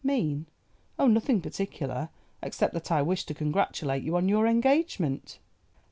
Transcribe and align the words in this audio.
"Mean! 0.03 0.47
oh, 0.97 1.05
nothing 1.05 1.41
particular, 1.41 2.09
except 2.41 2.73
that 2.73 2.91
I 2.91 3.03
wished 3.03 3.27
to 3.27 3.35
congratulate 3.35 4.01
you 4.01 4.17
on 4.17 4.27
your 4.27 4.47
engagement." 4.47 5.37